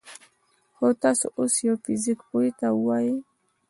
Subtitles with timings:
[0.75, 3.09] خو تاسو اوس يوه فزيك پوه ته ووايئ: